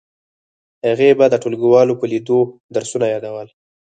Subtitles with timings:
[0.87, 2.39] هغې به د ټولګیوالو په لیدو
[2.75, 3.47] درسونه یادول